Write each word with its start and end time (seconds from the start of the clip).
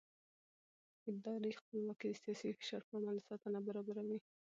اداري 1.09 1.51
خپلواکي 1.59 2.07
د 2.11 2.15
سیاسي 2.23 2.49
فشار 2.57 2.81
پر 2.87 2.95
وړاندې 2.99 3.25
ساتنه 3.29 3.59
برابروي 3.67 4.17